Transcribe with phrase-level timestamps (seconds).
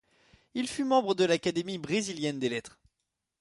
[0.55, 2.79] Il fut membre de l'Académie brésilienne des lettres.